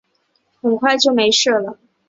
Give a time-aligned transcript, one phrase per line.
[0.59, 1.77] 很快就没事了